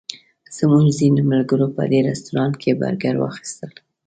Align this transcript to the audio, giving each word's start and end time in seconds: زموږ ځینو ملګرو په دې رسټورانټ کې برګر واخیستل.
زموږ 0.57 0.85
ځینو 0.97 1.21
ملګرو 1.31 1.67
په 1.75 1.83
دې 1.91 1.99
رسټورانټ 2.09 2.53
کې 2.61 2.71
برګر 2.81 3.15
واخیستل. 3.17 3.71